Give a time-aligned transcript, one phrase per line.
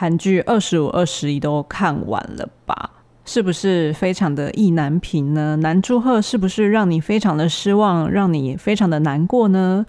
[0.00, 2.88] 韩剧二十五二十一都看完了吧？
[3.26, 5.56] 是不是非常的意难平呢？
[5.56, 9.84] 南柱赫是不是让你非常的失望，让你非常的难过呢？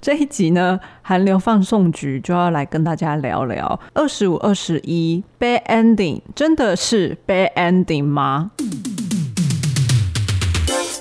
[0.00, 8.52] 这一集呢，韩流放送局就要来跟大家聊聊二十五二十一 bad ending，真的是 bad ending 吗？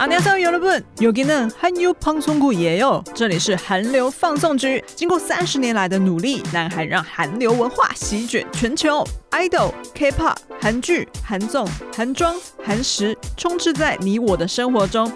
[0.05, 4.83] 안녕하세요여러분여기는한유방송국이에요这里是韩流放送局。
[4.95, 15.11] 经过三十年来的努力，南韩让韩流文化席卷全球，idol、K-pop、韩剧、韩综、韩妆、韩食，充斥在你我的生活中。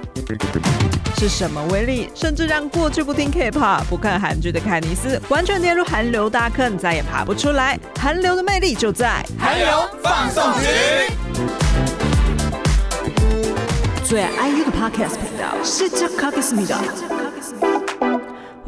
[1.16, 7.78] 是什么威力，甚至让过去不听 K-pop、不看韩剧的凯尼斯，完全跌入韩流大坑，再也爬不出来？
[7.98, 9.68] 韩流的魅力就在韩流
[10.02, 11.57] 放送局。
[14.09, 17.18] 박소의 아이유 팟캐스트 시작하겠습니다.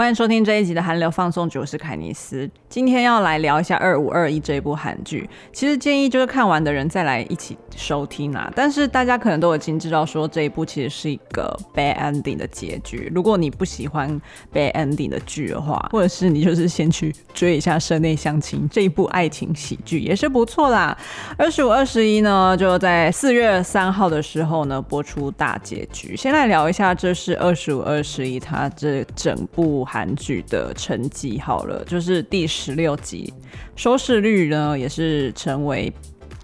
[0.01, 2.49] 欢迎收听这一集的韩流放送局，我是凯尼斯。
[2.67, 5.29] 今天要来聊一下《二五二一》这一部韩剧。
[5.53, 8.51] 其实建议就是看完的人再来一起收听啊。
[8.55, 13.11] 但是大家可能都已经知道，说这一部其实是一个 bad ending 的结局。
[13.13, 14.19] 如果你不喜欢
[14.51, 20.97] bad ending 的剧的话，或者是你就是先去追一下《社内相亲》这一部爱情喜剧也是不错啦。
[21.37, 26.17] 二十五二十一呢，就在四月三号的时候呢播出大结局。
[26.17, 29.87] 先来聊一下，这是二十五二十一它这整部。
[29.93, 33.33] 韩剧的成绩好了，就是第十六集，
[33.75, 35.91] 收视率呢也是成为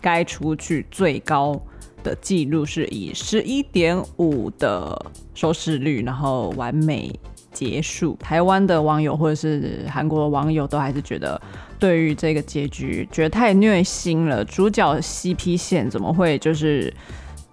[0.02, 1.58] 该出剧最高
[2.03, 5.02] 的记录，是以十一点五的
[5.34, 7.09] 收视率，然后完美
[7.53, 8.18] 结束。
[8.20, 11.42] 台湾的网友或者是韩国的网友都还是觉得，
[11.80, 16.94] 对于这个结局觉得太虐心了，主角 CP 线怎么会就是？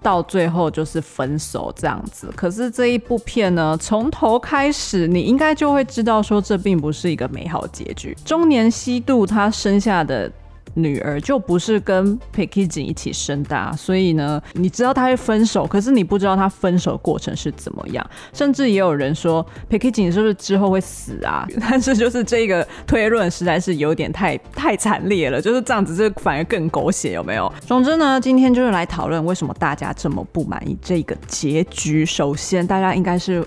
[0.04, 8.14] 到最后就是分手这样子，可是这一部片呢，从头开始你应该就会知道说，这并不是一个美好结局。
[8.24, 10.30] 中年西渡他生下的。
[10.74, 21.46] 女儿就不是跟裴基景一起生的啊，所以呢，你知道他会分手，可是你不知道他分手过程是怎么样，甚至也有人说裴基景是不是之后会死啊？
[21.60, 27.52] 但是就是这个推论实在是有点太太惨烈了，就是这样子，这反而更狗血，有没有？
[27.66, 32.04] 总之呢，今天就是来讨论为什么大家这么不满意这个结局。
[32.04, 33.44] 首先，大家应该是。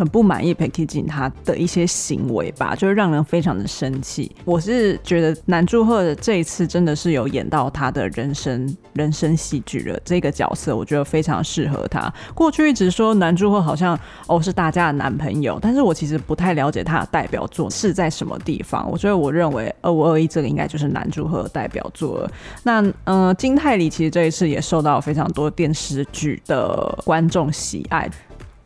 [0.00, 4.34] 很不满意裴基景他的一些行为吧，就是让人非常的生气。
[4.46, 12.10] 我是觉得南柱赫的这一次真的是有演到他的人生人生戏剧了，这个角色我觉得非常适合他。
[12.34, 18.90] 过去一直说南柱赫好像哦是大家的男朋友，但是我其实不太了解他的代表作是在什么地方。
[18.90, 22.32] 我觉得我认为二五二一这个应该就是南柱赫的代表作了。
[22.62, 28.08] 那嗯，金泰里其实这一次也受到非常多电视剧的观众喜爱。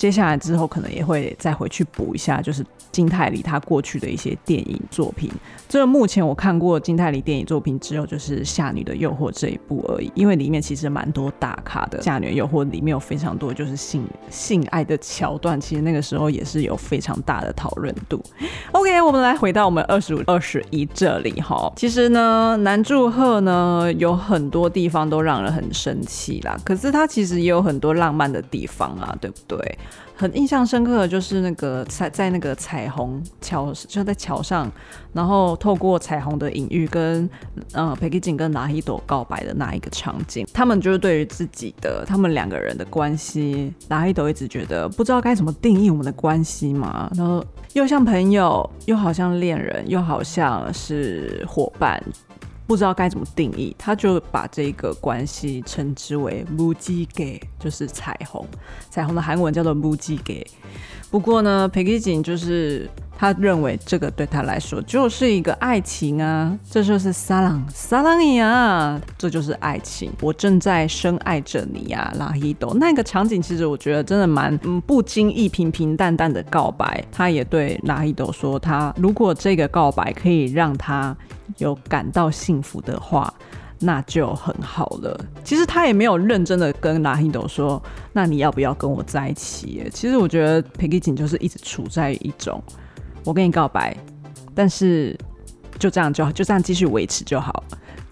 [0.04, 2.62] 接下来之后可能也会再回去补一下，就是
[2.94, 5.28] 金泰梨他过去的一些电影作品。
[5.68, 11.98] 这目前我看过金泰梨电影作品只有就是《夏女的诱惑》这一部而已，因为里面其实蛮多大咖的。
[12.02, 18.22] 《夏女的诱惑》里面有非常多就是性性爱的桥段，其实那个时候也是有非常大的讨论度。
[18.70, 21.72] OK，我们来回到我们二十五二十一这里哈。
[21.74, 29.78] 其实呢，南柱赫呢有很多地方都让人很生气啦，可是他其实也有很多浪漫的地方啊，对不对？
[30.16, 34.70] 很印象深刻的就是那个在在那个彩虹桥，就在桥上，
[35.12, 37.28] 然后透过彩虹的隐喻跟
[37.72, 52.00] 呃裴基景跟拉希朵告白的那一个场景，他们就是对于自己的他们两个人的关系，拉希朵一直觉得不知道该怎么定义我们的关系嘛，然后又像朋友，又好像恋人，又好像是伙伴。
[52.66, 58.46] 不知道该怎么定义他就把这个关系称之为母鸡给就是彩虹。
[58.90, 60.46] 彩虹的韩文叫做母鸡给
[61.10, 70.10] 不过呢 piggy 就是他认为这个对他来说就是一个爱情啊这就是撒朗撒朗呀这就是爱情。
[70.20, 77.04] 我正在深爱着你呀拉伊豆那个场景其实我觉得真的蛮嗯不经意平平淡淡的告白。
[77.12, 81.16] 他也对拉伊豆说他如果这个告白可以让他
[81.58, 83.32] 有感到幸福的话，
[83.80, 85.18] 那就很好了。
[85.42, 87.82] 其实他也没有认真的跟拉希朵说，
[88.12, 89.88] 那你要不要跟我在一起？
[89.92, 92.62] 其实我觉得裴基景就是一直处在一种，
[93.24, 93.96] 我跟你告白，
[94.54, 95.18] 但是
[95.78, 97.62] 就这样就好，就这样继续维持就好。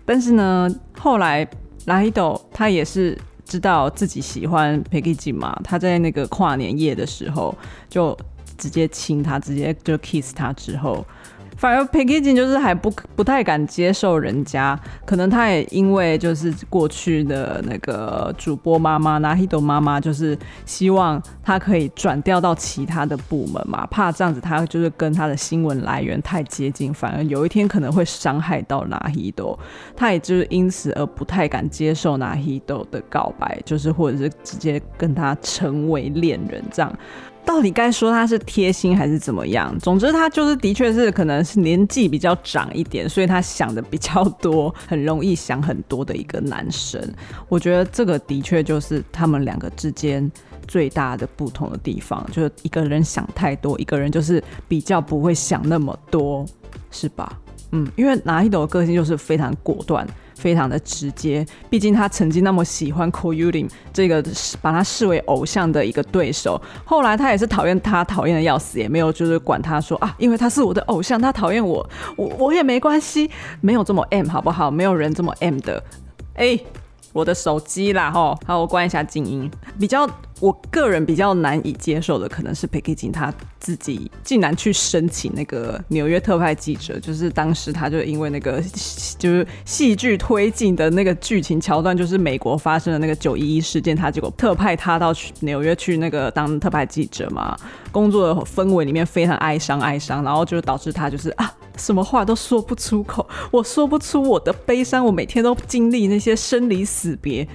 [0.04, 0.68] 但是呢，
[0.98, 1.48] 后来
[1.86, 7.56] 拉希朵他也是知道自己喜欢裴基景嘛，他在那个跨年夜的时候
[7.88, 8.16] 就
[8.58, 11.06] 直接亲他，直接就 kiss 他之后。
[11.62, 14.76] 反而 pinki 就是还不不太敢接受人家，
[15.06, 20.36] 可能他也因为就是过去的那个主播妈妈 Nahido 妈妈，就是
[20.66, 29.56] 希望他可以转调到其他的部门嘛，怕这样子他就是跟他的新闻来源太接近，反而有一天可能会伤害到 Nahido，
[29.94, 36.92] 他也就是因此而不太敢接受 Nahido 的告白，就是或者是直接跟他成为恋人这样。
[37.44, 39.76] 到底该说他是贴心还是怎么样？
[39.78, 47.00] 总之，他就是的确是可能是年纪比较长一点，所以他想的比较多，很容易想很多的一个男生。
[47.48, 50.30] 我觉得这个的确就是他们两个之间
[50.66, 56.46] 最大的不同的地方，就是一个人想太多，一个人就是比较不会想那么多，
[56.90, 57.38] 是吧？
[57.72, 60.06] 嗯，因为拿一朵个性就是非常果断。
[60.42, 64.20] 非常的直接，毕竟他曾经那么喜欢 Koyulin 这个
[64.60, 73.30] 把他视为偶像的一个对手，后来他也是讨厌他，讨厌的要死，也没有就是管他说啊，因为他是我的偶像，他讨厌我，我我也没关系，
[73.60, 74.68] 没有这么 M 好不好？
[74.68, 75.80] 没有人这么 M 的，
[76.34, 76.58] 哎、
[77.12, 79.48] 我的手机啦，吼，好，我关一下静音。
[79.78, 80.08] 比较，
[80.42, 88.60] 我个人比较难以接受的，可能是裴克勤他自己竟然去申请那个纽约特派记者，就是当时他就因为那个
[89.20, 97.56] 就是戏剧推进的那个剧情桥段，就是美国发生的那个九一一事件，他结果特派他到去纽约去那个当特派记者嘛，
[97.92, 101.54] 工作的氛围里面非常哀伤哀伤，然后就导致他就是啊。
[101.78, 107.48] 什么话都说不出口，我说不出我的悲伤，我每天都经历那些生离死别，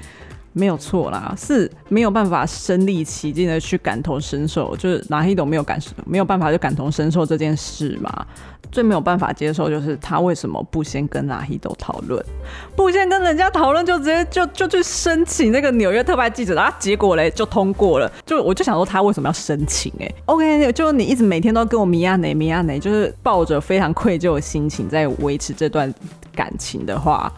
[0.58, 8.26] 没有错啦，是没有办法身历其境的去感同身受，就是哪一种没有感受，没有办法就感同身受这件事嘛。
[8.70, 12.22] 最没有办法接受就是他为什么不先跟哪一种讨论，
[12.76, 18.12] 不先跟人家讨论就直接就就去申请那个纽约特派记者，然后结果嘞就通过了。
[18.26, 25.92] 就我就想说他为什么要申请、哎，OK，就你一直每天都跟我米亚内米亚内，就是抱着非常愧疚的心情在维持这段
[26.36, 27.32] 感情的话，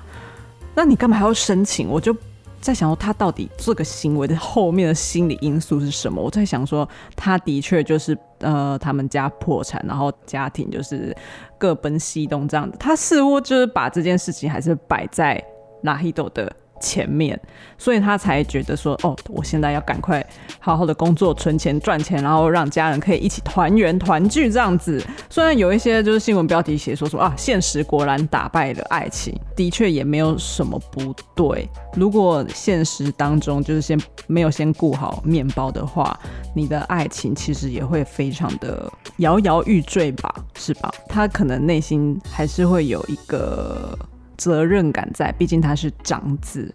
[0.74, 1.88] 那你干嘛还要申请？
[1.88, 2.16] 我就。
[2.62, 6.22] 在想说他到底这个行为的后面的心理因素是什么？
[6.22, 11.16] 我在想说，他的确就是呃，他们家破产，然后家庭就是
[11.58, 12.78] 各奔西东这样子。
[12.80, 15.44] 他似乎就是把这件事情还是摆在
[15.84, 16.52] 拉黑豆的。
[16.80, 17.40] 前面，
[17.78, 20.26] 所以他才觉得说，哦，我现在要赶快
[20.60, 25.04] 好好的工作、存钱、赚钱，然后让家人可以一起团圆、团聚这样子。
[25.30, 31.68] 虽然有一些就是新闻标题写说说啊，现实果然打败了爱情，的确也没有什么不对。
[31.96, 36.18] 如果现实当中就是先没有先顾好面包的话，
[36.56, 40.92] 你的爱情其实也会非常的摇摇欲坠吧，是吧？
[41.08, 43.98] 他可能内心还是会有一个。
[44.40, 46.74] 责任感在，毕竟他是长子，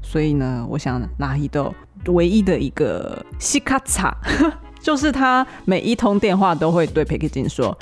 [0.00, 1.74] 所以呢，我想拉伊豆
[2.06, 4.16] 唯一的一个西卡查，
[4.80, 7.76] 就是他每一通电话都会对裴克金说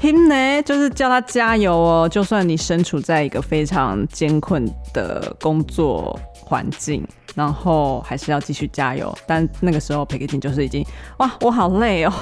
[0.00, 4.64] ，him 呢，就是叫他加油哦，就算你身处在一个非常艰困
[4.94, 7.04] 的工作环境，
[7.34, 9.12] 然后还是要继续加油。
[9.26, 10.86] 但那个时候裴克金就是已经，
[11.18, 12.12] 哇，我好累哦，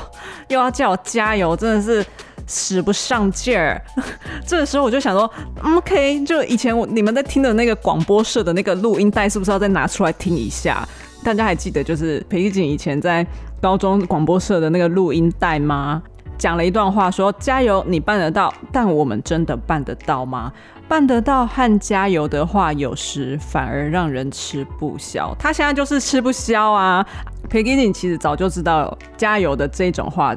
[0.48, 2.04] 又要叫我加油，真的是。
[2.52, 3.80] 使不上劲儿，
[4.44, 5.30] 这个时候我就想说
[5.62, 10.86] ，OK，就以前我你们在听的那个广播社的那个录音带，是不是要再拿出来听一下？
[11.22, 13.24] 大家还记得就是裴玉锦以前在
[13.60, 16.02] 高中广播社的那个录音带吗？
[16.36, 20.52] 讲了一段话说，加油，你办得到，但我们真的办得到吗？
[20.88, 25.32] 办得到和加油的话，有时反而让人吃不消。
[25.38, 27.06] 他现在就是吃不消啊。
[27.48, 30.34] 裴玉锦其实早就知道加油的这种话。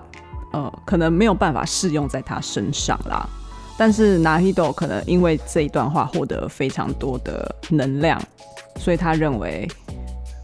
[0.53, 3.27] 呃，可能没有办法适用在他身上啦。
[3.77, 8.21] 但是 Nahido 可能因为这一段话获得非常多的能量，
[8.77, 9.67] 所以他认为，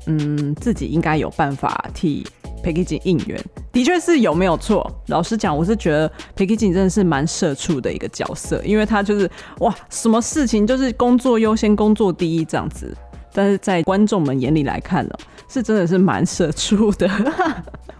[0.07, 2.25] 嗯，自己应该有办法替
[2.63, 3.39] Packaging 应援。
[3.71, 4.91] 的确是有没有错？
[5.09, 12.91] 老实讲，我是觉得 Packaging 真的是蛮社畜的一个角色，因为他就是哇，什么事情就是工作优先，工作第一这样子。
[13.31, 15.13] 但是在观众们眼里来看呢，
[15.47, 17.07] 是真的是蛮社畜的。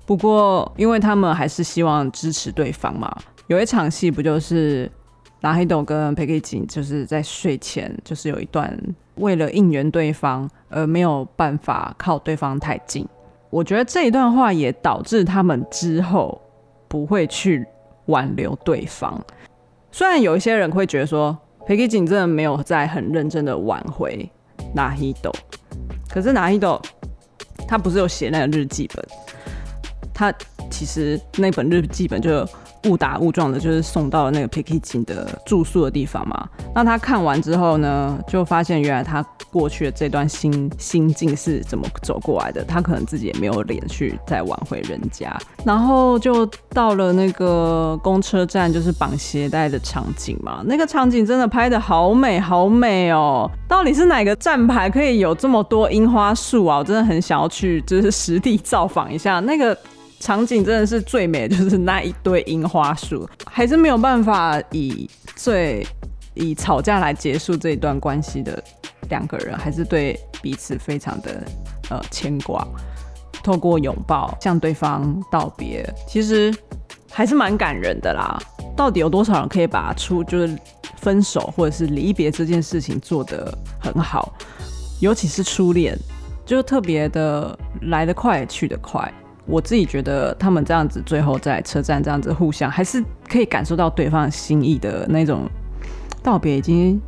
[0.09, 3.15] 不过，因为他们还是希望支持对方嘛。
[3.45, 4.91] 有一场戏不就是
[5.41, 8.75] 拉黑斗跟裴克金就是在睡前，就是有一段
[9.17, 13.07] 为了应援对方而没有办法靠对方太近。
[13.51, 16.41] 我觉得这一段话也导致他们之后
[16.87, 17.63] 不会去
[18.07, 19.23] 挽留对方。
[19.91, 21.37] 虽然有一些人会觉得说
[21.67, 24.27] 裴克金真的没有在很认真的挽回
[24.73, 25.31] 拉黑斗，
[26.09, 26.81] 可是拉黑斗
[27.67, 29.07] 他不是有写那个日记本？
[30.19, 30.33] 他
[30.69, 32.45] 其实那本日记本就
[32.83, 36.45] 误打误撞的，就是送到了那个裴基金的住宿的地方嘛。
[36.75, 42.61] 那他看完之后呢，就发现原来他过去的这段心心境是怎么走过来的。
[42.65, 45.33] 他可能自己也没有脸去再挽回人家。
[45.63, 50.61] 然后就到了那个公车站，就是绑鞋带的场景嘛。
[50.65, 53.49] 那个场景真的拍得好美，好美哦！
[53.69, 56.79] 到底是哪个站牌可以有这么多樱花树啊？
[56.79, 59.77] 我真的很想要去，就是实地造访一下那个。
[60.19, 65.85] 场景真的是最美，就是 那一堆樱花树，还是没有办法以最
[66.33, 68.61] 以吵架来结束这一段关系的
[69.09, 71.43] 两个人，还是对彼此非常的
[71.89, 72.67] 呃牵挂，
[73.43, 76.53] 透过拥抱向对方道别，其实
[77.09, 78.37] 还是蛮感人的啦。
[78.75, 80.57] 到底有多少人可以把出就是
[80.97, 84.33] 分手或者是离别这件事情做得很好？
[85.01, 85.97] 尤其是初恋，
[86.45, 89.11] 就特别的来得快去得快。
[89.49, 95.49] 我自己觉得他们这样子，最后在车站这样子互相，还是可以感受到对方心意的那种
[96.21, 97.01] 道别，已经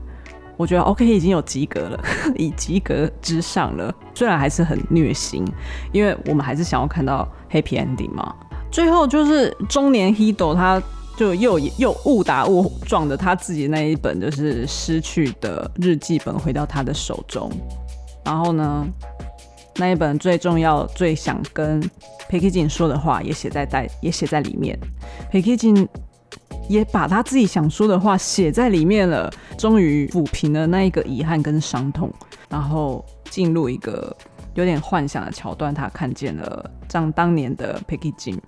[0.58, 2.04] 我觉得 OK，已经有及格了，
[2.36, 3.94] 以及格之上了。
[4.14, 5.46] 虽然还是很虐心，
[5.92, 8.36] 因为我们还是想要看到 Happy Ending 嘛。
[8.72, 10.82] 最后就是中年 Hido，他
[11.18, 17.52] 就又又误打误撞的，他自己那一本就是失去的日记本回到他的手中，
[18.24, 18.88] 然后呢，
[19.76, 21.82] 那一本最重要、最想跟
[22.28, 24.78] 裴基静说的话也写在在也写在里面。
[25.30, 25.88] 裴基静
[26.70, 32.12] 也把他自己想说的话写在里面了，终于抚平了那一个遗憾跟伤痛，
[32.50, 34.16] 然后进入一个
[34.54, 35.74] 有点幻想的桥段。
[35.74, 38.40] 他看见了像当年的裴基静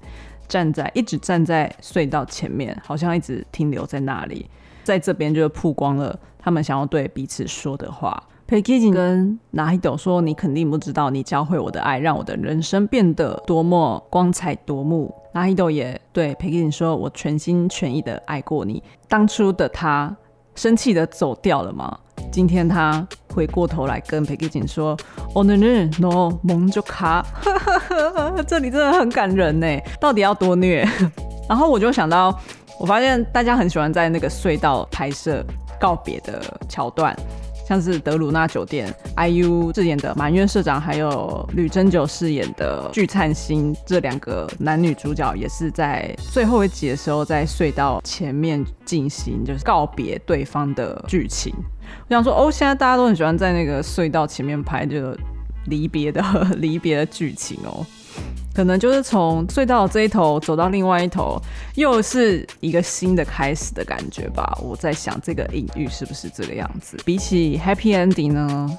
[0.48, 4.50] 站在一直站在隧道前面，好像一直停留在那里，
[4.84, 8.22] 在这边就曝光了他们想要对彼此说的话。
[8.48, 16.36] Peggy 跟 n a h i d o 说：“你肯定不知道，你教会我的爱，让我的人生变得多么光彩夺目。” n a h i d o 也对
[16.36, 20.16] Peggy 说：“我全心全意的爱过你。”当初的他
[20.56, 21.98] 生气的走掉了吗？
[22.32, 24.96] 今天他回过头来跟 Peggy 说
[25.34, 27.26] ：“오늘은너就卡。」
[28.46, 29.68] 这里真的很感人呢。
[30.00, 30.88] 到底要多虐？
[31.50, 32.38] 然后我就想到，
[32.80, 35.44] 我发现大家很喜欢在那个隧道拍摄
[35.80, 37.16] 告别的桥段。
[37.74, 51.52] 像是德鲁纳酒店，IU 饰演的满院社长，还有吕珍九饰演的具灿星，这两个男女主角也是在最后一集的时候，在隧道前面进行就是告别对方的剧情。
[52.08, 55.18] 我想说，哦，现在大家都很喜欢在那个隧道前面拍这个
[55.66, 56.22] 离别的
[56.58, 57.84] 离别的剧情哦。
[58.54, 61.42] 可能就是从隧道这一头走到另外一头，
[61.76, 64.58] 又是一个新的开始的感觉吧。
[64.62, 66.96] 我在想这个隐喻是不是这个样子？
[67.04, 68.70] 比起 Happy Ending 呢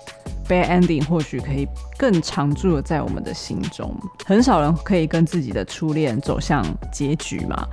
[0.49, 1.67] ，Bad Ending 或许可以
[1.99, 3.95] 更常驻在我们的心中。
[4.25, 7.67] 很少人可以跟自己的初恋走向结局嘛。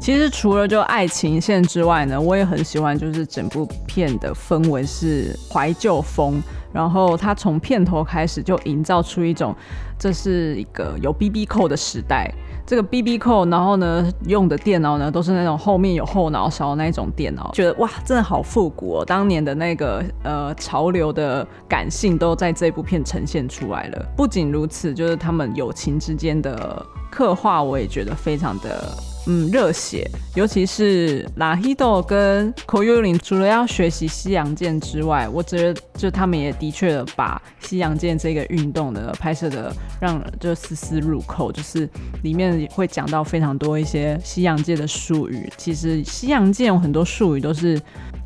[0.00, 6.42] 其实除了就爱情线之外呢，我也很喜欢，就是整部片的氛围是怀旧风。
[6.70, 9.54] 然后他从片头开始就营造出一种，
[9.98, 12.30] 这是一个有 BB 扣的时代。
[12.66, 19.04] 这个 BB 扣，然后呢用的电脑呢都是那种后面有后脑勺那一种电脑，觉得哇，真的好复古哦！
[19.06, 24.06] 当年的那个呃潮流的感性都在这部片呈现出来了。
[24.14, 28.94] 不仅如此，就是他们友情之间的刻画，我也觉得非常的。
[29.26, 39.70] 嗯，热血，尤其是拉希多跟口尤林，除了要学习西洋剑之外，我觉得就他们也的确把西洋剑这个运动的拍摄的
[40.00, 41.86] 让就丝丝入扣，就是
[42.22, 45.46] 里面会讲到非常多一些西洋剑的术语。
[45.58, 47.78] 其实西洋剑有很多术语都是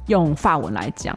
[0.06, 1.16] 用法文来讲，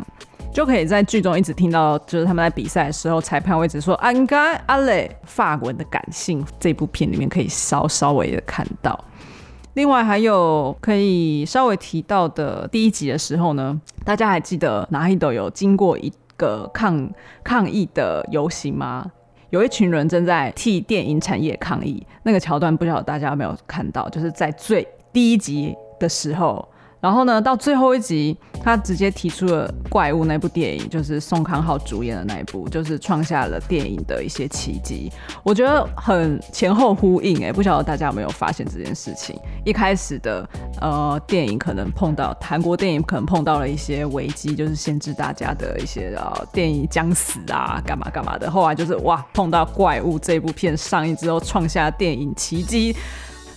[0.51, 8.99] 就可以在剧中一直听到，就是他们在比赛的时候，裁判会一直说“安该阿雷”，法文的感性，这部片里面可以稍稍微的看到。
[9.75, 17.09] 另外还有可以稍微提到的，第一集的时候呢，大家还记得哪一斗有经过一个抗
[17.43, 19.11] 抗议的游行吗？
[19.49, 24.07] 有一群人正在替电影产业抗议，那个桥段不知道大家有没有看到？
[24.09, 26.67] 就是在最第一集的时候。
[27.01, 35.11] 然后呢，到最后一集，他直接提出了《怪物》那部电影，就是宋康昊主演的那一部，就是创下了电影的一些奇迹。
[35.43, 39.39] 我觉得很前后呼应，哎，不晓得大家有没有发现这件事情？
[39.63, 40.49] 一开始的
[40.81, 48.49] 呃电影可能碰到韩国电影可能碰到了一些危机，就是限制大家的一些呃电影将死啊，干嘛干嘛的。
[48.49, 52.95] 后来就是哇，碰到《怪物》这部片上映之后，创下电影奇迹。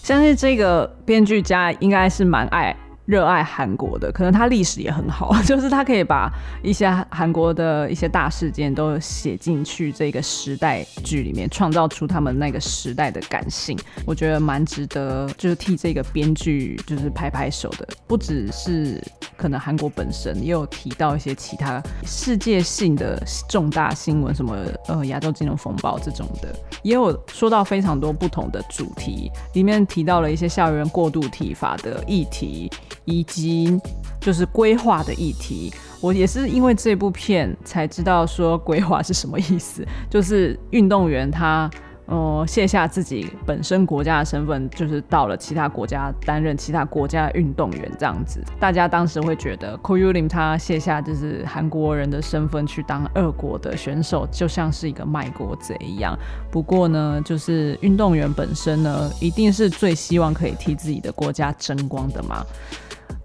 [0.02, 2.76] 相信这个编剧家应该是蛮爱。
[3.08, 6.30] 热爱韩国的，可能他历史也很好， 就是他可以把
[6.62, 13.78] 一些韩国的一些大事件都写进去这个时代剧里面，创造出他们那个时代的感性。
[14.04, 17.88] 我觉得蛮值得，就是替这个编剧就是拍拍手的。
[18.06, 19.02] 不只是
[19.38, 24.54] 可能韩国本身，也有提到一些其他世界性的重大新闻，什么
[24.86, 32.70] 呃亚洲金融风暴这种的，也有说到非常多不同的主题，里面提到了一些校园过度体罚的议题。
[33.08, 33.80] 以及
[34.20, 41.70] 就是规划的议题，我也是因为这部片才知道说规划是什么意思，就是运动员他
[42.06, 48.42] 呃卸下自己本身国家的身份，就是到了其他国家担任其他国家的运动员这样子。
[48.60, 56.18] 大家当时会觉得，Ko Ulim 他卸下就是韩国人的身份去当二国的选手，就像是一个卖国贼一样。
[56.50, 62.44] 不过呢，就是运动员本身呢，一定是最希望可以替自己的国家争光的嘛。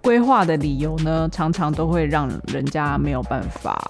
[0.04, 3.82] 规划的理由呢，常常都会让人家没有办法，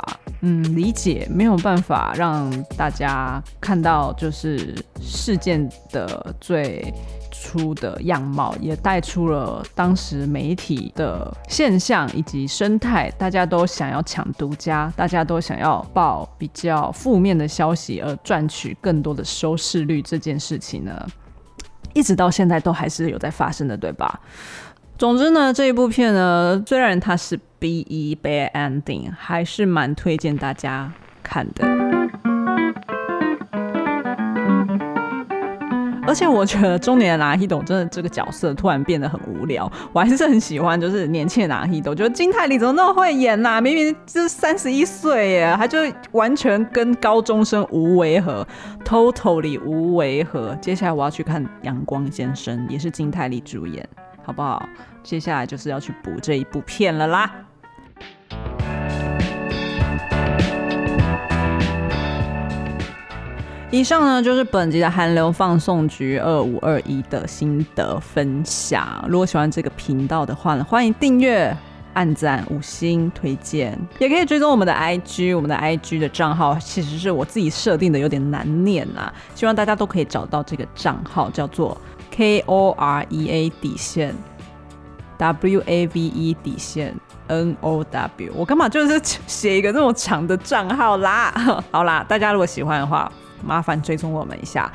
[0.43, 6.95] 嗯，理解，没有办法让大家看到，就是事件的最
[7.33, 13.11] 初的样貌，也带出了当时媒体的现象以及生态。
[13.19, 21.05] 大家都想要抢独家，大家都想要报比较负面的消息而赚取更多的收视率，这件事情呢，
[21.93, 24.21] 一直到现在都还是有在发生的，对吧？
[24.97, 31.67] 总之呢，这一部片呢，虽然它是 BE Bad Ending，还是蛮推荐大家看的。
[36.07, 41.91] 而且我觉得中年的拿希斗真的这个角色突然变得很无聊，我还是很喜欢，就是 年轻的拿希斗。
[41.91, 43.61] 我觉得金泰梨怎么那么会演呐、啊？
[43.61, 45.79] 明明就是三十一岁耶，他就
[46.13, 48.47] 完全跟高中生无违和
[48.85, 50.55] ，totally 无违和。
[50.61, 53.89] 接下来我要去看《阳光先生》，也是金泰梨主演。
[54.25, 54.67] 好不好？
[55.03, 57.31] 接下来就是要去补这一部片了啦。
[63.71, 69.05] 以上呢就是本集的韩流放送局二五二一的心得分享。
[69.09, 71.55] 如果喜欢这个频道的话呢，欢迎订阅、
[71.93, 75.35] 按赞、五星推荐，也可以追踪我们的 IG。
[75.35, 81.77] 我们的 IG 的账号其实是我自己设定的，有点难念啊，希望大家都可以找到这个账号，叫做。
[82.17, 84.15] K O R E A 底线
[85.19, 86.95] ，W A V E 底线
[87.27, 88.33] ，N O W。
[88.37, 91.35] 我干嘛就是写一个这么长的账号啦？
[91.73, 93.11] 好啦，大家如果喜欢的话，
[93.45, 94.73] 麻烦追踪我们一下。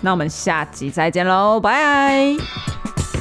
[0.00, 3.11] 那我们下集再见喽，拜拜。